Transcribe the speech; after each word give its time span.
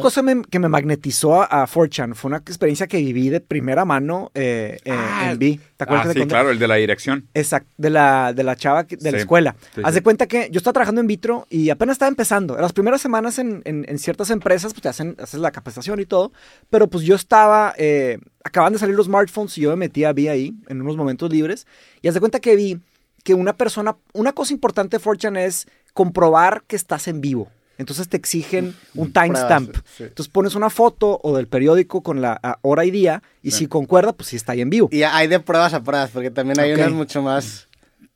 otra 0.00 0.02
cosa 0.02 0.22
me- 0.22 0.42
que 0.42 0.58
me 0.58 0.68
magnetizó 0.68 1.42
a, 1.42 1.66
4chan 1.66 2.14
fue 2.14 2.28
una 2.28 2.38
experiencia 2.38 2.86
que 2.86 2.98
viví 2.98 3.28
de 3.28 3.40
primera 3.40 3.84
mano 3.84 4.30
eh, 4.34 4.78
eh, 4.84 4.90
Ah, 4.92 5.30
en 5.32 5.38
Vi. 5.38 5.60
¿Te 5.76 5.84
acuerdas 5.84 6.08
Ah, 6.08 6.12
que 6.14 6.20
sí, 6.22 6.26
claro, 6.26 6.50
el 6.50 6.58
de 6.58 6.68
la 6.68 6.74
dirección. 6.76 7.26
Exacto, 7.34 7.70
de 7.78 7.90
la, 7.90 8.32
de 8.32 8.42
la 8.44 8.56
chava 8.56 8.84
que- 8.86 8.96
de 8.96 9.12
la 9.12 9.18
escuela. 9.18 9.54
sí, 9.74 9.80
Haz 9.84 9.94
de 9.94 10.02
cuenta 10.02 10.26
que 10.26 10.48
yo 10.50 10.58
estaba 10.58 10.72
trabajando 10.74 11.00
en 11.00 11.06
vitro 11.06 11.46
y 11.50 11.70
apenas 11.70 11.94
estaba 11.94 12.08
empezando. 12.08 12.56
Las 12.58 12.72
primeras 12.72 13.00
semanas 13.00 13.38
en, 13.38 13.62
en- 13.64 13.84
en 13.88 13.98
ciertas 13.98 14.30
empresas, 14.30 14.72
pues 14.72 14.82
te 14.82 14.88
hacen, 14.88 15.16
haces 15.20 15.40
la 15.40 15.50
capacitación 15.50 16.00
y 16.00 16.06
todo. 16.06 16.32
Pero 16.70 16.88
pues 16.88 17.04
yo 17.04 17.14
estaba, 17.14 17.74
eh, 17.78 18.18
acaban 18.44 18.72
de 18.72 18.78
salir 18.78 18.94
los 18.94 19.06
smartphones 19.06 19.56
y 19.58 19.62
yo 19.62 19.70
me 19.70 19.76
metí 19.76 20.04
a 20.04 20.12
Vi 20.12 20.28
ahí 20.28 20.54
en 20.68 20.80
unos 20.82 20.96
momentos 20.96 21.30
libres. 21.30 21.66
Y 22.02 22.08
haz 22.08 22.14
de 22.14 22.20
cuenta 22.20 22.40
que 22.40 22.56
vi 22.56 22.80
que 23.24 23.34
una 23.34 23.54
persona, 23.54 23.96
una 24.14 24.32
cosa 24.32 24.52
importante 24.54 24.96
de 24.98 25.02
4chan 25.04 25.36
es 25.38 25.66
comprobar 25.92 26.62
que 26.66 26.76
estás 26.76 27.06
en 27.08 27.20
vivo. 27.20 27.48
Entonces 27.80 28.08
te 28.10 28.16
exigen 28.18 28.76
un 28.94 29.10
timestamp. 29.12 29.74
Sí. 29.96 30.04
Entonces 30.04 30.30
pones 30.30 30.54
una 30.54 30.68
foto 30.68 31.18
o 31.22 31.34
del 31.34 31.48
periódico 31.48 32.02
con 32.02 32.20
la 32.20 32.58
hora 32.62 32.84
y 32.84 32.90
día 32.90 33.22
y 33.42 33.50
Sí. 33.52 33.58
si 33.60 33.66
concuerda, 33.68 34.12
pues 34.12 34.28
sí 34.28 34.36
está 34.36 34.52
ahí 34.52 34.60
en 34.60 34.68
vivo. 34.68 34.88
Y 34.92 35.02
hay 35.02 35.26
de 35.28 35.40
pruebas 35.40 35.72
a 35.72 35.82
pruebas, 35.82 36.10
porque 36.10 36.30
también 36.30 36.60
hay 36.60 36.72
Ok. 36.72 36.78
unas 36.78 36.92
mucho 36.92 37.22
más. 37.22 37.66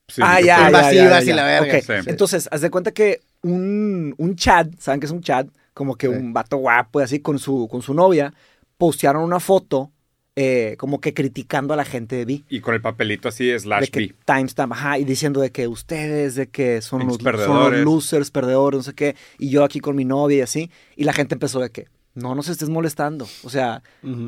Sí, 0.06 0.20
ah, 0.22 0.38
ya, 0.38 0.38
puede- 0.38 0.46
ya, 0.46 0.58
ya, 0.60 0.66
invasivas 0.66 1.24
ya, 1.24 1.32
y 1.32 1.34
la 1.34 1.44
verga. 1.44 2.02
Entonces, 2.06 2.46
haz 2.52 2.60
de 2.60 2.70
cuenta 2.70 2.92
que 2.92 3.22
un, 3.42 4.14
un 4.18 4.36
chat, 4.36 4.68
¿saben 4.78 5.00
qué 5.00 5.06
es 5.06 5.12
un 5.12 5.22
chat? 5.22 5.46
Como 5.72 5.96
que 5.96 6.08
Sí. 6.08 6.12
un 6.12 6.34
vato 6.34 6.58
guapo 6.58 7.00
y 7.00 7.04
así 7.04 7.20
con 7.20 7.38
su, 7.38 7.66
con 7.70 7.80
su 7.80 7.94
novia, 7.94 8.34
postearon 8.76 9.22
una 9.24 9.40
foto 9.40 9.90
eh, 10.36 10.74
como 10.78 11.00
que 11.00 11.14
criticando 11.14 11.74
a 11.74 11.76
la 11.76 11.84
gente 11.84 12.16
de 12.16 12.24
Vi. 12.24 12.44
Y 12.48 12.60
con 12.60 12.74
el 12.74 12.80
papelito 12.80 13.28
así, 13.28 13.46
De 13.46 13.58
slash 13.58 13.88
que 13.90 14.00
B. 14.00 14.14
timestamp, 14.24 14.72
ajá, 14.72 14.98
y 14.98 15.04
diciendo 15.04 15.40
de 15.40 15.50
que 15.52 15.68
ustedes, 15.68 16.34
de 16.34 16.48
que 16.48 16.82
son 16.82 17.00
Pinches 17.06 17.44
son 17.44 17.84
losers, 17.84 18.30
perdedores, 18.30 18.78
no 18.78 18.82
sé 18.82 18.94
qué, 18.94 19.16
y 19.38 19.50
yo 19.50 19.64
aquí 19.64 19.80
con 19.80 19.94
mi 19.96 20.04
novia 20.04 20.38
y 20.38 20.40
así, 20.42 20.70
y 20.96 21.04
la 21.04 21.12
gente 21.12 21.34
empezó 21.34 21.60
de 21.60 21.70
que, 21.70 21.86
no 22.16 22.36
nos 22.36 22.48
estés 22.48 22.68
molestando, 22.68 23.26
o 23.42 23.50
sea, 23.50 23.82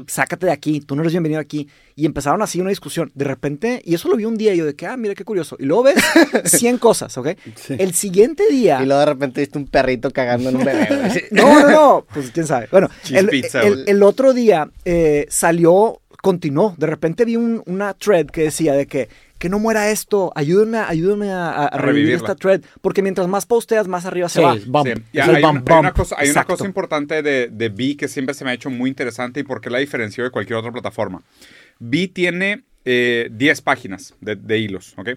sácate 0.08 0.46
de 0.46 0.50
aquí, 0.52 0.80
tú 0.80 0.96
no 0.96 1.02
eres 1.02 1.12
bienvenido 1.12 1.40
aquí. 1.40 1.68
Y 1.94 2.04
empezaron 2.04 2.42
así 2.42 2.60
una 2.60 2.70
discusión. 2.70 3.12
De 3.14 3.24
repente, 3.24 3.80
y 3.84 3.94
eso 3.94 4.08
lo 4.08 4.16
vi 4.16 4.24
un 4.24 4.36
día 4.36 4.52
y 4.52 4.56
yo 4.58 4.66
de 4.66 4.74
que, 4.74 4.86
ah, 4.86 4.96
mira 4.96 5.14
qué 5.14 5.24
curioso. 5.24 5.56
Y 5.60 5.66
luego 5.66 5.84
ves 5.84 5.96
100 6.44 6.78
cosas, 6.78 7.16
¿ok? 7.16 7.28
El 7.68 7.94
siguiente 7.94 8.42
día... 8.50 8.82
Y 8.82 8.86
luego 8.86 8.98
de 9.00 9.06
repente 9.06 9.40
viste 9.40 9.56
un 9.56 9.66
perrito 9.68 10.10
cagando 10.10 10.48
en 10.50 10.56
un 10.56 10.64
bebé. 10.64 11.28
No, 11.30 11.60
no, 11.60 11.70
no, 11.70 12.06
pues 12.12 12.32
quién 12.32 12.46
sabe. 12.46 12.66
Bueno, 12.72 12.90
el, 13.12 13.28
pizza, 13.28 13.62
el- 13.62 13.72
güey. 13.74 13.84
el 13.86 14.02
otro 14.02 14.34
día 14.34 14.68
eh, 14.84 15.26
salió, 15.30 16.00
continuó. 16.26 16.74
De 16.76 16.86
repente 16.86 17.24
vi 17.24 17.36
un- 17.36 17.62
una 17.66 17.94
thread 17.94 18.26
que 18.26 18.42
decía 18.42 18.72
de 18.74 18.86
que, 18.86 19.08
que 19.38 19.48
no 19.48 19.58
muera 19.58 19.90
esto, 19.90 20.32
ayúdenme, 20.34 20.78
a- 20.78 20.88
ayúdenme 20.88 21.30
a, 21.30 21.50
a- 21.50 21.66
a 21.68 21.78
revivir 21.78 22.14
esta 22.14 22.34
thread. 22.34 22.62
Porque 22.82 23.00
mientras 23.02 23.28
más 23.28 23.46
posteas, 23.46 23.86
más 23.88 24.04
arriba 24.06 24.28
se 24.28 24.40
Sí, 24.40 24.44
va. 24.44 24.56
bump. 24.66 24.86
Sí, 24.86 25.02
y 25.12 25.18
hay, 25.20 25.42
bump, 25.42 25.62
una, 25.68 25.74
hay 25.74 25.78
una 25.80 25.88
bump. 25.90 25.96
cosa, 25.96 26.16
hay 26.18 26.24
una 26.26 26.30
Exacto. 26.40 26.54
cosa 26.54 26.64
importante 26.66 27.22
de, 27.22 27.48
de 27.48 27.68
B 27.68 27.96
que 27.96 28.08
siempre 28.08 28.34
se 28.34 28.44
me 28.44 28.50
ha 28.50 28.54
hecho 28.54 28.70
muy 28.70 28.90
interesante 28.90 29.40
y 29.40 29.42
por 29.44 29.60
qué 29.60 29.70
la 29.70 29.78
diferenció 29.78 30.24
de 30.24 30.30
cualquier 30.30 30.58
otra 30.58 30.72
plataforma. 30.72 31.22
B 31.78 32.08
tiene 32.08 32.64
eh, 32.84 33.28
10 33.32 33.60
páginas 33.62 34.14
de, 34.20 34.36
de 34.36 34.58
hilos, 34.58 34.94
¿ok? 34.96 35.10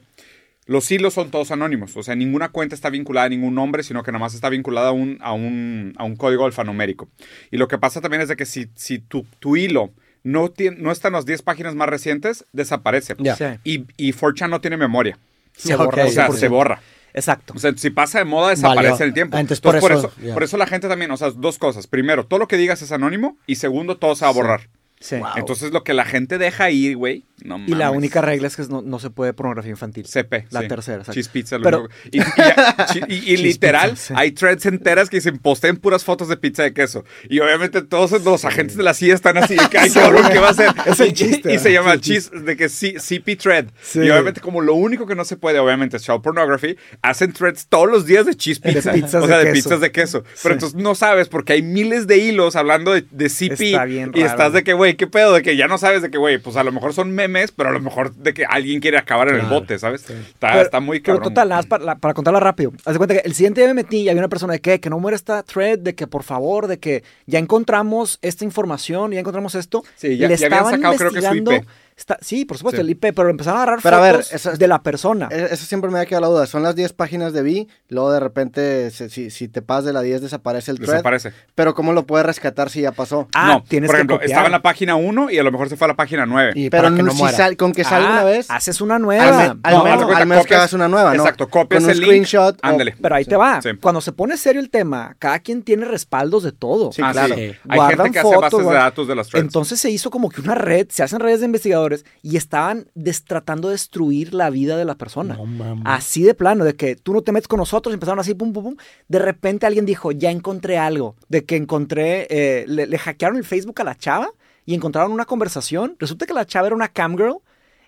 Los 0.65 0.91
hilos 0.91 1.15
son 1.15 1.31
todos 1.31 1.49
anónimos, 1.49 1.97
o 1.97 2.03
sea, 2.03 2.13
ninguna 2.15 2.49
cuenta 2.49 2.75
está 2.75 2.91
vinculada 2.91 3.25
a 3.25 3.29
ningún 3.29 3.55
nombre, 3.55 3.81
sino 3.81 4.03
que 4.03 4.11
nada 4.11 4.19
más 4.19 4.35
está 4.35 4.49
vinculada 4.49 4.89
a 4.89 4.91
un, 4.91 5.17
a 5.21 5.33
un, 5.33 5.93
a 5.97 6.03
un 6.03 6.15
código 6.15 6.45
alfanumérico. 6.45 7.09
Y 7.49 7.57
lo 7.57 7.67
que 7.67 7.79
pasa 7.79 8.01
también 8.01 8.21
es 8.21 8.27
de 8.27 8.35
que 8.35 8.45
si, 8.45 8.67
si 8.75 8.99
tu, 8.99 9.25
tu 9.39 9.55
hilo 9.57 9.89
no, 10.23 10.49
tiene, 10.49 10.77
no 10.79 10.91
está 10.91 11.07
en 11.07 11.15
las 11.15 11.25
10 11.25 11.41
páginas 11.41 11.75
más 11.75 11.89
recientes, 11.89 12.45
desaparece. 12.51 13.15
Sí. 13.15 13.45
Y, 13.63 13.85
y 13.97 14.13
4chan 14.13 14.49
no 14.49 14.61
tiene 14.61 14.77
memoria. 14.77 15.17
Se 15.55 15.75
borra. 15.75 16.05
O 16.05 16.09
sea, 16.09 16.29
100%. 16.29 16.33
se 16.33 16.47
borra. 16.47 16.81
Exacto. 17.13 17.53
O 17.55 17.59
sea, 17.59 17.73
si 17.75 17.89
pasa 17.89 18.19
de 18.19 18.25
moda, 18.25 18.49
desaparece 18.49 18.91
Valió. 18.91 19.05
el 19.05 19.13
tiempo. 19.13 19.35
Ah, 19.37 19.39
entonces, 19.39 19.61
por 19.61 19.79
por 19.79 19.91
eso, 19.91 20.11
por 20.33 20.43
eso 20.43 20.57
la 20.57 20.67
gente 20.67 20.87
también, 20.87 21.11
o 21.11 21.17
sea, 21.17 21.31
dos 21.31 21.57
cosas. 21.57 21.87
Primero, 21.87 22.25
todo 22.25 22.39
lo 22.39 22.47
que 22.47 22.57
digas 22.57 22.81
es 22.81 22.91
anónimo. 22.91 23.37
Y 23.47 23.55
segundo, 23.55 23.97
todo 23.97 24.15
se 24.15 24.25
va 24.25 24.31
a 24.31 24.33
borrar. 24.33 24.69
Sí. 24.99 25.15
Entonces, 25.35 25.71
lo 25.71 25.83
que 25.83 25.93
la 25.93 26.05
gente 26.05 26.37
deja 26.37 26.65
ahí, 26.65 26.93
güey, 26.93 27.25
no 27.43 27.59
Y 27.67 27.75
la 27.75 27.91
única 27.91 28.21
regla 28.21 28.47
es 28.47 28.55
que 28.55 28.63
no, 28.69 28.81
no 28.81 28.99
se 28.99 29.09
puede 29.09 29.33
pornografía 29.33 29.71
infantil. 29.71 30.05
CP. 30.05 30.47
La 30.51 30.61
sí. 30.61 30.67
tercera, 30.67 30.97
exacto. 30.99 31.13
Cheese 31.13 31.29
pizza. 31.29 31.57
lo 31.57 31.63
Pero- 31.63 31.89
y, 32.11 32.19
y- 32.19 32.21
y- 32.21 32.23
y- 33.07 33.15
y 33.15 33.19
Cheese 33.21 33.41
literal, 33.43 33.89
pizza, 33.91 34.07
sí. 34.07 34.13
hay 34.17 34.31
threads 34.31 34.65
enteras 34.65 35.09
que 35.09 35.17
dicen 35.17 35.37
posteen 35.37 35.77
puras 35.77 36.03
fotos 36.03 36.27
de 36.27 36.37
pizza 36.37 36.63
de 36.63 36.73
queso. 36.73 37.03
Y 37.29 37.39
obviamente 37.39 37.81
todos 37.81 38.11
los 38.23 38.45
agentes 38.45 38.75
de 38.77 38.83
la 38.83 38.93
CIA 38.93 39.15
están 39.15 39.37
así, 39.37 39.55
de 39.55 39.67
que, 39.69 39.77
ay, 39.77 39.89
cabrón, 39.93 40.25
¿qué 40.31 40.39
va 40.39 40.47
a 40.47 40.51
hacer? 40.51 40.69
Es 40.85 40.99
el 40.99 41.09
Y- 41.09 41.13
chiste, 41.13 41.53
Y, 41.53 41.59
se 41.59 41.71
llama 41.71 41.99
cheese, 41.99 42.31
de 42.31 42.55
que 42.57 42.69
C- 42.69 42.99
CP 42.99 43.35
thread. 43.35 43.65
Sí. 43.81 43.99
Y 43.99 44.09
obviamente, 44.09 44.41
como 44.41 44.61
lo 44.61 44.73
único 44.75 45.05
que 45.05 45.15
no 45.15 45.25
se 45.25 45.37
puede, 45.37 45.59
obviamente, 45.59 45.97
es 45.97 46.03
child 46.03 46.21
pornography, 46.21 46.75
hacen 47.01 47.33
threads 47.33 47.67
todos 47.67 47.89
los 47.89 48.05
días 48.05 48.25
de 48.25 48.35
cheese 48.35 48.61
De 48.61 48.73
pizza. 48.73 48.91
pizzas 48.93 49.23
o 49.23 49.27
sea, 49.27 49.37
de 49.39 49.45
de, 49.45 49.51
pizzas 49.53 49.79
de 49.81 49.91
queso. 49.91 50.23
Sí. 50.33 50.39
Pero 50.43 50.55
entonces 50.55 50.77
no 50.79 50.95
sabes, 50.95 51.29
porque 51.29 51.53
hay 51.53 51.61
miles 51.61 52.07
de 52.07 52.17
hilos 52.17 52.55
hablando 52.55 52.93
de, 52.93 53.05
de 53.09 53.29
CP. 53.29 53.71
Está 53.71 53.85
bien 53.85 54.11
y 54.13 54.19
raro. 54.21 54.31
estás 54.31 54.53
de 54.53 54.63
que, 54.63 54.73
güey, 54.73 54.95
¿qué 54.95 55.07
pedo? 55.07 55.33
De 55.33 55.41
que 55.41 55.55
ya 55.55 55.67
no 55.67 55.77
sabes 55.77 56.01
de 56.01 56.09
que, 56.09 56.17
güey, 56.17 56.37
pues 56.37 56.55
a 56.55 56.63
lo 56.63 56.71
mejor 56.71 56.93
son 56.93 57.11
memes, 57.11 57.28
pero 57.55 57.69
a 57.69 57.71
lo 57.71 57.79
mejor 57.79 58.13
de 58.15 58.33
que 58.33 58.45
alguien 58.45 58.79
quiere 58.79 58.97
acabar 58.97 59.29
en 59.29 59.35
el 59.35 59.45
bote, 59.45 59.77
¿sabes? 59.79 60.01
Está, 60.09 60.49
Pero- 60.51 60.61
está 60.61 60.79
muy 60.79 61.01
cabrón. 61.01 61.21
Pero 61.23 61.29
total, 61.31 61.49
nada 61.49 61.59
más 61.61 61.65
para, 61.67 61.95
para 61.95 62.13
contarla 62.13 62.39
rápido. 62.39 62.71
Haz 62.85 62.93
de 62.93 62.97
cuenta 62.97 63.15
que 63.15 63.21
el 63.25 63.33
siguiente 63.33 63.61
día 63.61 63.67
me 63.69 63.73
metí 63.75 63.97
y 64.01 64.09
había 64.09 64.21
una 64.21 64.29
persona 64.29 64.53
de 64.53 64.59
que, 64.61 64.79
que 64.79 64.89
no 64.89 64.99
muera 64.99 65.15
esta 65.15 65.43
thread, 65.43 65.79
de 65.79 65.95
que 65.95 66.07
por 66.07 66.23
favor, 66.23 66.67
de 66.67 66.79
que 66.79 67.03
ya 67.25 67.39
encontramos 67.39 68.19
esta 68.21 68.43
información, 68.45 69.11
ya 69.11 69.19
encontramos 69.19 69.55
esto. 69.55 69.83
Sí, 69.95 70.17
ya- 70.17 70.27
Le 70.27 70.35
ya 70.37 70.45
habían 70.47 70.59
estaban 70.59 70.71
sacado, 70.75 70.95
creo 70.97 71.11
que 71.11 71.21
su 71.21 71.35
IP. 71.35 71.65
Está- 71.99 72.17
sí, 72.21 72.45
por 72.45 72.57
supuesto, 72.57 72.77
Sí. 72.81 72.85
el 72.85 72.89
IP, 72.91 73.13
pero 73.13 73.29
empezaron 73.29 73.59
a 73.59 73.63
agarrar 73.63 73.79
Pero 73.83 73.95
a 73.97 73.99
ver, 74.01 74.15
fotos 74.15 74.33
eso- 74.33 74.51
de 74.57 74.67
la 74.67 74.81
persona. 74.81 75.27
Eh, 75.31 75.47
Eso 75.51 75.65
siempre 75.65 75.89
me 75.91 75.99
ha 75.99 76.05
quedado 76.05 76.21
la 76.21 76.27
duda. 76.27 76.45
Son 76.47 76.63
las 76.63 76.75
10 76.75 76.93
páginas 76.93 77.33
de 77.33 77.41
B, 77.43 77.67
luego 77.89 78.11
de 78.11 78.19
repente, 78.19 78.91
se- 78.91 79.09
si, 79.09 79.29
si 79.29 79.47
te 79.47 79.61
pasas 79.61 79.85
de 79.85 79.93
la 79.93 80.01
10, 80.01 80.21
desaparece 80.21 80.71
el 80.71 80.77
thread. 80.77 80.91
Desaparece. 80.93 81.33
Pero 81.55 81.73
¿cómo 81.73 81.93
lo 81.93 82.05
puedes 82.05 82.25
rescatar 82.25 82.69
si 82.69 82.81
ya 82.81 82.91
pasó? 82.91 83.27
ah, 83.35 83.47
no, 83.47 83.63
tienes 83.67 83.87
por 83.87 83.95
que 83.95 83.99
ejemplo, 83.99 84.15
copiar. 84.17 84.29
estaba 84.29 84.45
en 84.47 84.51
la 84.51 84.61
página 84.61 84.95
1 84.95 85.29
y 85.29 85.37
a 85.37 85.43
lo 85.43 85.51
mejor 85.51 85.69
se 85.69 85.75
fue 85.77 85.85
a 85.85 85.89
la 85.89 85.95
página 85.95 86.25
9. 86.25 86.51
Y 86.55 86.69
Pero 86.69 86.93
que 86.95 87.03
no- 87.03 87.11
si 87.11 87.17
muera. 87.17 87.35
sal- 87.37 87.57
con 87.57 87.73
que 87.73 87.83
salga 87.83 88.09
Ah, 88.09 88.11
una 88.13 88.23
vez, 88.23 88.49
Haces 88.49 88.81
una 88.81 88.95
al, 88.95 89.01
nueva. 89.01 89.25
me- 89.31 89.43
al 89.63 89.75
No, 89.75 89.83
menos, 89.83 90.05
cuenta, 90.05 90.23
al 90.23 90.29
que 90.29 90.35
copias- 90.37 90.57
hagas 90.59 90.73
una 90.73 90.87
nueva, 90.87 91.13
¿no? 91.13 91.21
Exacto, 91.23 91.47
copias 91.49 91.81
Con 91.81 91.85
un 91.85 91.91
el 91.91 91.99
link, 91.99 92.07
screenshot. 92.25 92.55
o- 92.55 92.67
ándale. 92.67 92.95
Pero 93.01 93.15
ahí 93.15 93.25
te 93.25 93.35
va. 93.35 93.61
Sí. 93.61 93.69
Cuando 93.81 94.01
se 94.01 94.11
pone 94.11 94.37
serio 94.37 94.61
el 94.61 94.69
tema, 94.69 95.15
cada 95.19 95.39
quien 95.39 95.63
tiene 95.63 95.85
respaldos 95.85 96.43
de 96.43 96.51
todo. 96.51 96.91
Sí, 96.91 97.01
Ah, 97.03 97.11
claro. 97.11 97.35
Sí. 97.35 97.51
Hay 97.67 97.79
gente 97.95 98.11
que 98.11 98.19
hace 98.19 98.21
fotos, 98.21 98.41
bases 98.51 98.67
de 98.67 98.73
datos 98.75 99.07
de 99.07 99.15
las 99.15 99.27
threads. 99.29 99.43
Entonces 99.45 99.79
se 99.79 99.89
hizo 99.89 100.09
como 100.09 100.29
que 100.29 100.41
una 100.41 100.55
red, 100.55 100.87
se 100.89 101.03
hacen 101.03 101.19
redes 101.19 101.39
de 101.39 101.45
investigadores 101.47 101.88
y 102.21 102.37
estaban 102.37 102.87
des- 102.95 103.23
tratando 103.23 103.67
de 103.69 103.73
destruir 103.73 104.33
la 104.33 104.49
vida 104.49 104.77
de 104.77 104.85
la 104.85 104.95
persona. 104.95 105.35
No. 105.37 105.81
Así 105.85 106.23
de 106.23 106.33
plano, 106.33 106.63
de 106.65 106.75
que 106.75 106.95
tú 106.95 107.13
no 107.13 107.21
te 107.21 107.31
metes 107.31 107.47
con 107.47 107.57
nosotros, 107.59 107.93
empezaron 107.93 108.19
así, 108.19 108.33
pum, 108.33 108.53
pum, 108.53 108.63
pum. 108.63 108.75
De 109.07 109.19
repente 109.19 109.65
alguien 109.65 109.85
dijo, 109.85 110.11
ya 110.11 110.31
encontré 110.31 110.77
algo. 110.77 111.15
De 111.27 111.45
que 111.45 111.55
encontré, 111.55 112.27
eh, 112.29 112.65
le, 112.67 112.87
le 112.87 112.97
hackearon 112.97 113.37
el 113.37 113.43
Facebook 113.43 113.81
a 113.81 113.83
la 113.83 113.95
chava 113.95 114.29
y 114.65 114.73
encontraron 114.75 115.11
una 115.11 115.25
conversación. 115.25 115.95
Resulta 115.99 116.25
que 116.25 116.33
la 116.33 116.45
chava 116.45 116.67
era 116.67 116.75
una 116.75 116.87
camgirl. 116.89 117.37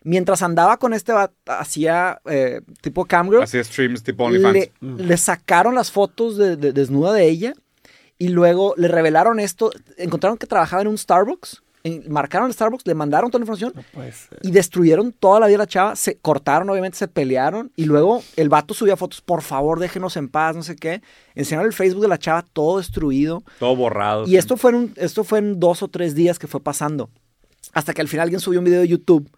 Mientras 0.04 0.42
andaba 0.42 0.78
con 0.78 0.94
este, 0.96 1.14
hacía 1.46 2.20
eh, 2.26 2.62
tipo 2.82 3.06
camgirl, 3.06 3.44
Así 3.44 3.64
streams 3.64 4.02
tipo 4.02 4.24
OnlyFans. 4.24 4.54
le, 4.54 4.72
le 4.82 5.18
sacaron 5.18 5.76
las 5.76 5.92
fotos 5.92 6.38
de, 6.38 6.56
de- 6.56 6.74
desnuda 6.74 7.14
de 7.14 7.28
ella 7.28 7.54
y 8.18 8.30
luego 8.30 8.74
le 8.78 8.88
revelaron 8.88 9.40
esto. 9.40 9.72
Encontraron 9.98 10.40
que 10.40 10.48
trabajaba 10.48 10.82
en 10.82 10.88
un 10.88 10.98
Starbucks. 10.98 11.62
En- 11.84 12.12
marcaron 12.12 12.48
el 12.48 12.54
Starbucks, 12.54 12.86
le 12.88 12.94
mandaron 12.96 13.30
toda 13.32 13.40
la 13.40 13.44
información 13.44 13.74
y 14.42 14.52
destruyeron 14.52 15.12
toda 15.12 15.40
la 15.40 15.48
vida 15.48 15.56
de 15.56 15.64
la 15.64 15.68
chava. 15.68 15.96
Se 15.96 16.18
cortaron, 16.18 16.70
obviamente, 16.70 16.98
se 16.98 17.08
pelearon. 17.08 17.72
Y 17.76 17.86
luego 17.86 18.22
el 18.36 18.50
vato 18.50 18.74
subía 18.74 18.96
fotos, 18.98 19.22
por 19.22 19.42
favor, 19.42 19.80
déjenos 19.80 20.18
en 20.18 20.30
paz, 20.30 20.56
no 20.56 20.64
sé 20.64 20.76
qué. 20.76 21.02
Enseñaron 21.36 21.68
el 21.68 21.74
Facebook 21.74 22.02
de 22.02 22.08
la 22.08 22.18
chava 22.20 22.46
todo 22.54 22.78
destruido. 22.78 23.44
Todo 23.60 23.76
borrado. 23.76 24.28
Y 24.28 24.38
esto 24.38 24.58
fue, 24.58 24.72
en 24.72 24.76
un- 24.78 24.94
esto 24.98 25.24
fue 25.24 25.40
en 25.40 25.60
dos 25.60 25.82
o 25.84 25.88
tres 25.88 26.16
días 26.16 26.38
que 26.40 26.48
fue 26.48 26.60
pasando. 26.62 27.10
Hasta 27.74 27.94
que 27.94 28.02
al 28.02 28.08
final 28.08 28.24
alguien 28.24 28.40
subió 28.40 28.60
un 28.60 28.66
video 28.66 28.82
de 28.82 28.88
YouTube 28.88 29.30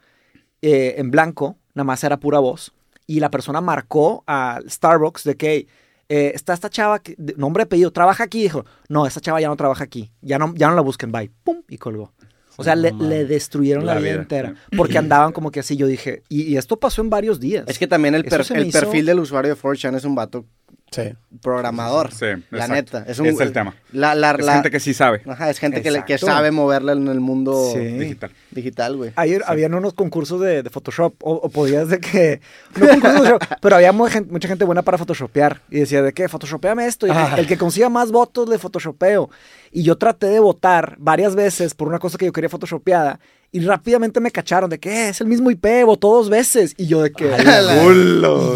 eh, 0.61 0.95
en 0.97 1.11
blanco, 1.11 1.57
nada 1.73 1.83
más 1.85 2.03
era 2.03 2.17
pura 2.17 2.39
voz. 2.39 2.73
Y 3.05 3.19
la 3.19 3.29
persona 3.29 3.59
marcó 3.61 4.23
al 4.27 4.69
Starbucks 4.69 5.23
de 5.25 5.35
que 5.35 5.67
eh, 6.09 6.31
está 6.35 6.53
esta 6.53 6.69
chava, 6.69 6.99
que, 6.99 7.15
de- 7.17 7.33
nombre, 7.35 7.63
apellido, 7.63 7.91
trabaja 7.91 8.23
aquí. 8.23 8.41
Dijo, 8.43 8.65
no, 8.87 9.05
esta 9.05 9.19
chava 9.21 9.41
ya 9.41 9.47
no 9.47 9.55
trabaja 9.55 9.83
aquí. 9.83 10.11
Ya 10.21 10.37
no, 10.37 10.53
ya 10.55 10.69
no 10.69 10.75
la 10.75 10.81
busquen, 10.81 11.11
bye. 11.11 11.31
Pum, 11.43 11.63
y 11.67 11.77
colgó. 11.77 12.11
O 12.57 12.63
sea, 12.63 12.75
le, 12.75 12.91
le 12.91 13.25
destruyeron 13.25 13.85
la, 13.85 13.95
La 13.95 13.99
vida, 13.99 14.11
vida, 14.11 14.21
entera. 14.21 14.55
Porque 14.77 14.97
andaban 14.99 15.31
como 15.31 15.51
que 15.51 15.59
así. 15.61 15.75
Yo 15.75 15.87
dije, 15.87 16.21
y, 16.29 16.43
y 16.43 16.57
esto 16.57 16.77
pasó 16.79 17.01
en 17.01 17.09
varios 17.09 17.39
días. 17.39 17.65
Es 17.67 17.79
que 17.79 17.87
también 17.87 18.15
el, 18.15 18.23
per- 18.25 18.41
hizo- 18.41 18.53
perfil 18.71 19.05
del 19.05 19.19
usuario 19.19 19.53
de 19.55 19.59
4chan 19.61 19.95
es 19.95 20.03
un 20.05 20.15
vato 20.15 20.45
sí. 20.93 21.13
programador. 21.41 22.11
Sí, 22.11 22.25
la 22.51 22.67
neta. 22.67 23.03
Es, 23.07 23.19
un, 23.19 23.25
Es 23.27 23.39
el 23.39 23.51
tema. 23.51 23.75
La, 23.91 24.15
la, 24.15 24.31
Es 24.31 24.45
la- 24.45 24.53
gente 24.53 24.71
que 24.71 24.79
sí 24.79 24.93
sabe. 24.93 25.21
Ajá, 25.27 25.49
es 25.49 25.59
gente 25.59 25.81
que, 25.81 26.17
sabe 26.17 26.51
moverla 26.51 26.93
en 26.93 27.07
el 27.07 27.19
mundo 27.19 27.71
Sí. 27.73 27.79
Digital. 27.79 28.31
digital, 28.51 28.95
güey. 28.97 29.11
Ayer 29.15 29.43
habían 29.47 29.73
unos 29.73 29.93
concursos 29.93 30.39
de, 30.41 30.63
de 30.63 30.69
Photoshop, 30.69 31.15
o, 31.21 31.33
o 31.33 31.49
podías 31.49 31.89
de 31.89 31.99
que... 31.99 32.39
No 32.79 32.87
concursos 32.87 33.23
de 33.23 33.29
Photoshop, 33.31 33.57
pero 33.61 33.75
había 33.75 33.91
mucha 33.91 34.47
gente 34.47 34.65
buena 34.65 34.81
para 34.83 34.97
Photoshopear. 34.97 35.61
Y 35.69 35.79
decía 35.79 36.01
de 36.01 36.13
que, 36.13 36.29
Photoshopeame 36.29 36.85
esto. 36.85 37.07
Y 37.07 37.09
el, 37.11 37.17
Ah. 37.17 37.35
el 37.37 37.47
que 37.47 37.57
consiga 37.57 37.89
más 37.89 38.11
votos 38.11 38.47
le 38.47 38.57
Photoshopeo. 38.59 39.29
Y 39.71 39.83
yo 39.83 39.97
traté 39.97 40.27
de 40.27 40.39
votar 40.39 40.95
varias 40.99 41.35
veces 41.35 41.73
por 41.73 41.87
una 41.87 41.99
cosa 41.99 42.17
que 42.17 42.25
yo 42.25 42.31
quería 42.31 42.49
Photoshopeada. 42.49 43.19
Y 43.55 43.59
rápidamente 43.61 44.19
me 44.19 44.31
cacharon 44.31 44.69
de 44.69 44.79
que 44.79 44.89
"Eh, 44.89 45.09
es 45.09 45.21
el 45.21 45.27
mismo 45.27 45.49
IP, 45.51 45.83
votó 45.85 46.11
dos 46.11 46.29
veces. 46.29 46.73
Y 46.75 46.87
yo 46.87 47.03
de 47.03 47.11
que. 47.11 47.29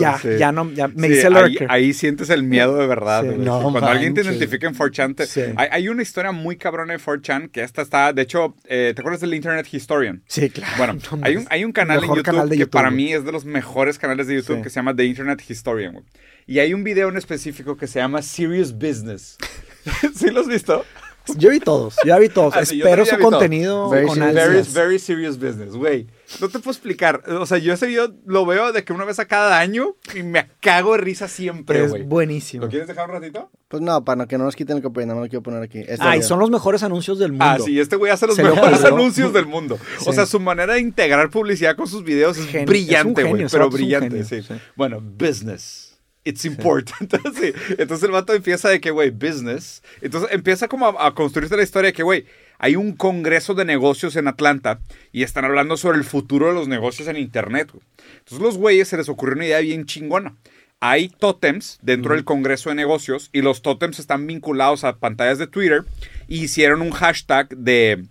Ya, 0.01 0.17
Sí. 0.21 0.29
ya 0.39 0.51
no, 0.51 0.71
ya 0.71 0.87
me 0.87 1.07
Sí, 1.07 1.13
hice 1.13 1.27
ahí, 1.27 1.33
lurker. 1.33 1.67
ahí 1.69 1.93
sientes 1.93 2.29
el 2.29 2.43
miedo 2.43 2.75
de 2.77 2.87
verdad. 2.87 3.23
Sí. 3.23 3.35
No 3.37 3.61
Cuando 3.61 3.85
alguien 3.87 4.13
te 4.13 4.21
identifica 4.21 4.67
en 4.67 4.73
4chan, 4.73 5.15
te- 5.15 5.27
Sí. 5.27 5.41
hay, 5.55 5.67
hay 5.71 5.89
una 5.89 6.01
historia 6.01 6.31
muy 6.31 6.57
cabrona 6.57 6.93
de 6.93 6.99
4chan 6.99 7.49
que 7.49 7.61
esta 7.61 7.81
está, 7.81 8.11
de 8.11 8.23
hecho, 8.23 8.55
eh, 8.65 8.93
¿te 8.95 9.01
acuerdas 9.01 9.21
del 9.21 9.33
Internet 9.33 9.67
Historian? 9.71 10.23
Sí, 10.27 10.49
claro. 10.49 10.73
Bueno, 10.77 10.93
No 10.93 10.99
hay 11.21 11.35
un, 11.35 11.43
mames. 11.43 11.47
hay 11.51 11.63
un 11.65 11.71
canal 11.71 11.99
en 12.03 12.09
YouTube, 12.09 12.23
canal 12.23 12.49
que 12.49 12.67
para 12.67 12.89
mí 12.91 13.13
es 13.13 13.23
de 13.23 13.31
los 13.31 13.45
mejores 13.45 13.99
canales 13.99 14.27
de 14.27 14.35
YouTube 14.35 14.63
que 14.63 14.69
se 14.69 14.75
llama 14.77 14.95
The 14.95 15.05
Internet 15.05 15.41
Historian. 15.47 15.93
güey. 15.93 16.05
Y 16.47 16.59
hay 16.59 16.73
un 16.73 16.83
video 16.83 17.09
en 17.09 17.17
específico 17.17 17.77
que 17.77 17.87
se 17.87 17.99
llama 17.99 18.21
Serious 18.21 18.73
Business. 18.73 19.37
¿Sí 20.15 20.31
lo 20.31 20.41
has 20.41 20.47
visto? 20.47 20.83
Yo 21.37 21.49
vi 21.49 21.59
todos, 21.59 21.95
ya 22.05 22.17
vi 22.17 22.29
todos. 22.29 22.53
Ah, 22.55 22.65
sí, 22.65 22.79
Espero 22.79 23.05
su 23.05 23.17
contenido 23.19 23.89
Very 23.89 24.07
con 24.07 24.15
serious. 24.15 24.73
Very, 24.73 24.87
very 24.87 24.99
serious 24.99 25.37
business, 25.39 25.75
güey. 25.75 26.07
No 26.41 26.49
te 26.49 26.59
puedo 26.59 26.71
explicar. 26.71 27.23
O 27.29 27.45
sea, 27.45 27.57
yo 27.57 27.73
ese 27.73 27.87
video 27.87 28.13
lo 28.25 28.45
veo 28.45 28.73
de 28.73 28.83
que 28.83 28.91
una 28.91 29.05
vez 29.05 29.19
a 29.19 29.25
cada 29.25 29.59
año 29.59 29.95
y 30.13 30.23
me 30.23 30.49
cago 30.59 30.93
de 30.93 30.97
risa 30.99 31.27
siempre, 31.27 31.85
es 31.85 31.91
güey. 31.91 32.03
buenísimo. 32.03 32.65
¿Lo 32.65 32.69
quieres 32.69 32.87
dejar 32.87 33.09
un 33.09 33.15
ratito? 33.21 33.49
Pues 33.69 33.81
no, 33.81 34.03
para 34.03 34.25
que 34.25 34.37
no 34.37 34.43
nos 34.43 34.55
quiten 34.55 34.77
el 34.77 34.83
copyright, 34.83 35.07
no 35.07 35.15
me 35.15 35.21
lo 35.21 35.29
quiero 35.29 35.43
poner 35.43 35.63
aquí. 35.63 35.79
Este 35.79 35.97
Ah, 35.99 36.17
y 36.17 36.23
son 36.23 36.39
los 36.39 36.49
mejores 36.49 36.83
anuncios 36.83 37.17
del 37.19 37.31
mundo. 37.31 37.45
Ah, 37.45 37.57
sí, 37.63 37.79
este 37.79 37.95
güey 37.95 38.11
hace 38.11 38.27
los 38.27 38.35
Se 38.35 38.43
mejores 38.43 38.83
anuncios 38.83 39.31
del 39.33 39.45
mundo. 39.45 39.79
O 40.05 40.13
sea, 40.13 40.25
su 40.25 40.39
manera 40.39 40.73
de 40.73 40.81
integrar 40.81 41.29
publicidad 41.29 41.75
con 41.75 41.87
sus 41.87 42.03
videos 42.03 42.37
es 42.37 42.65
brillante, 42.65 43.23
güey. 43.23 43.45
Pero 43.49 43.69
brillante, 43.69 44.23
genio, 44.23 44.25
sí. 44.25 44.41
sí. 44.41 44.53
Bueno, 44.75 45.01
business. 45.01 45.86
It's 46.27 46.45
important. 46.45 47.13
Entonces, 47.13 47.53
sí. 47.67 47.75
Entonces 47.77 48.03
el 48.03 48.11
vato 48.11 48.33
empieza 48.33 48.69
de 48.69 48.81
que, 48.81 48.91
güey, 48.91 49.11
business. 49.11 49.81
Entonces 50.01 50.29
empieza 50.31 50.67
como 50.67 50.87
a, 50.87 51.07
a 51.07 51.13
construirse 51.13 51.55
la 51.55 51.63
historia 51.63 51.87
de 51.87 51.93
que, 51.93 52.03
güey, 52.03 52.25
hay 52.59 52.75
un 52.75 52.93
congreso 52.93 53.53
de 53.53 53.65
negocios 53.65 54.15
en 54.15 54.27
Atlanta 54.27 54.79
y 55.11 55.23
están 55.23 55.45
hablando 55.45 55.77
sobre 55.77 55.97
el 55.97 56.03
futuro 56.03 56.47
de 56.47 56.53
los 56.53 56.67
negocios 56.67 57.07
en 57.07 57.17
Internet. 57.17 57.71
güey. 57.71 57.83
Entonces 58.19 58.39
los 58.39 58.57
güeyes 58.57 58.87
se 58.87 58.97
les 58.97 59.09
ocurrió 59.09 59.35
una 59.35 59.45
idea 59.45 59.59
bien 59.59 59.85
chingona. 59.85 60.35
Hay 60.79 61.09
tótems 61.09 61.79
dentro 61.81 62.13
del 62.13 62.23
Congreso 62.23 62.69
de 62.69 62.75
Negocios 62.75 63.29
y 63.33 63.41
los 63.41 63.63
tótems 63.63 63.97
están 63.99 64.27
vinculados 64.27 64.83
a 64.83 64.97
pantallas 64.97 65.39
de 65.39 65.47
Twitter 65.47 65.85
y 66.27 66.43
hicieron 66.43 66.81
un 66.81 66.91
hashtag 66.91 67.49
de 67.49 68.05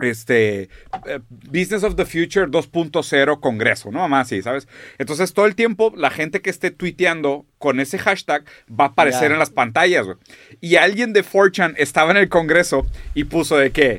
este 0.00 0.68
eh, 1.06 1.20
Business 1.28 1.82
of 1.84 1.96
the 1.96 2.04
Future 2.04 2.46
2.0 2.46 3.40
Congreso, 3.40 3.90
¿no? 3.90 4.08
Más 4.08 4.26
así, 4.26 4.42
¿sabes? 4.42 4.68
Entonces 4.98 5.34
todo 5.34 5.46
el 5.46 5.54
tiempo 5.54 5.92
la 5.96 6.10
gente 6.10 6.40
que 6.40 6.50
esté 6.50 6.70
tuiteando 6.70 7.46
con 7.62 7.78
ese 7.80 7.96
hashtag 7.98 8.44
va 8.68 8.86
a 8.86 8.88
aparecer 8.88 9.28
Ya. 9.28 9.34
en 9.34 9.38
las 9.38 9.50
pantallas, 9.50 10.04
güey. 10.04 10.18
Y 10.60 10.74
alguien 10.76 11.12
de 11.12 11.24
4chan 11.24 11.74
estaba 11.78 12.10
en 12.10 12.16
el 12.16 12.28
Congreso 12.28 12.84
y 13.14 13.24
puso 13.24 13.56
de 13.56 13.70
que 13.70 13.98